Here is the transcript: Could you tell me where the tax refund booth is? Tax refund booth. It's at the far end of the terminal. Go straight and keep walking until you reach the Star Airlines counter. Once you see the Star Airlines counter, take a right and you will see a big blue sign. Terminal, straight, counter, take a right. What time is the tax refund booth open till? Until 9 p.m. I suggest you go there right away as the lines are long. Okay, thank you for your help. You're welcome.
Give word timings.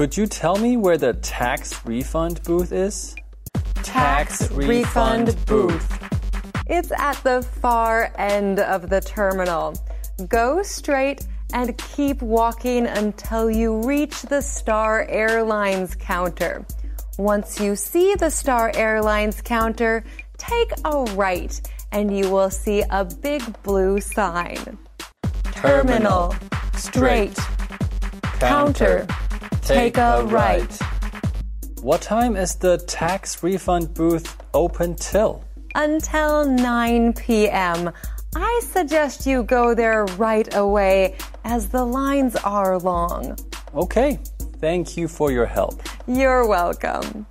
Could 0.00 0.16
you 0.16 0.26
tell 0.26 0.56
me 0.56 0.78
where 0.78 0.96
the 0.96 1.12
tax 1.12 1.84
refund 1.84 2.42
booth 2.44 2.72
is? 2.72 3.14
Tax 3.82 4.50
refund 4.50 5.36
booth. 5.44 6.08
It's 6.66 6.90
at 6.92 7.22
the 7.22 7.42
far 7.42 8.10
end 8.16 8.60
of 8.60 8.88
the 8.88 9.02
terminal. 9.02 9.74
Go 10.26 10.62
straight 10.62 11.26
and 11.52 11.76
keep 11.76 12.22
walking 12.22 12.86
until 12.86 13.50
you 13.50 13.82
reach 13.82 14.22
the 14.22 14.40
Star 14.40 15.04
Airlines 15.06 15.94
counter. 15.96 16.64
Once 17.18 17.60
you 17.60 17.76
see 17.76 18.14
the 18.14 18.30
Star 18.30 18.72
Airlines 18.74 19.42
counter, 19.42 20.02
take 20.38 20.72
a 20.86 21.02
right 21.12 21.60
and 21.92 22.16
you 22.16 22.30
will 22.30 22.48
see 22.48 22.82
a 22.88 23.04
big 23.04 23.42
blue 23.62 24.00
sign. 24.00 24.78
Terminal, 25.52 26.34
straight, 26.72 27.38
counter, 28.38 29.06
take 29.62 29.96
a 29.96 30.22
right. 30.24 30.78
What 31.82 32.02
time 32.02 32.36
is 32.36 32.56
the 32.56 32.78
tax 32.78 33.42
refund 33.42 33.94
booth 33.94 34.36
open 34.52 34.96
till? 34.96 35.44
Until 35.74 36.44
9 36.44 37.12
p.m. 37.14 37.90
I 38.34 38.60
suggest 38.64 39.26
you 39.26 39.42
go 39.42 39.74
there 39.74 40.04
right 40.18 40.54
away 40.54 41.16
as 41.44 41.68
the 41.68 41.84
lines 41.84 42.36
are 42.36 42.78
long. 42.78 43.38
Okay, 43.74 44.18
thank 44.60 44.96
you 44.96 45.08
for 45.08 45.32
your 45.32 45.46
help. 45.46 45.82
You're 46.06 46.46
welcome. 46.46 47.26